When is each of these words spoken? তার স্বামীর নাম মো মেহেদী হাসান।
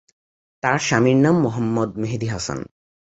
তার 0.63 0.77
স্বামীর 0.79 1.17
নাম 1.17 1.35
মো 1.43 1.49
মেহেদী 2.01 2.27
হাসান। 2.27 2.59